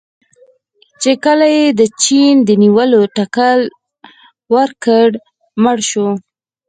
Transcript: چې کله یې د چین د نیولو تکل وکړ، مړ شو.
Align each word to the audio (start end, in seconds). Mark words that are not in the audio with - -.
چې 1.01 1.11
کله 1.25 1.45
یې 1.57 1.65
د 1.79 1.81
چین 2.03 2.33
د 2.47 2.49
نیولو 2.63 3.01
تکل 3.17 3.61
وکړ، 4.53 5.07
مړ 5.63 5.77
شو. 5.89 6.07